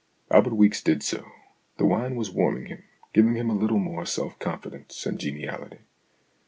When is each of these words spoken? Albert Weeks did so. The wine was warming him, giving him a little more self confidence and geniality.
Albert 0.31 0.55
Weeks 0.55 0.81
did 0.81 1.03
so. 1.03 1.31
The 1.77 1.85
wine 1.85 2.15
was 2.15 2.31
warming 2.31 2.65
him, 2.65 2.85
giving 3.13 3.35
him 3.35 3.51
a 3.51 3.55
little 3.55 3.77
more 3.77 4.03
self 4.07 4.39
confidence 4.39 5.05
and 5.05 5.19
geniality. 5.19 5.81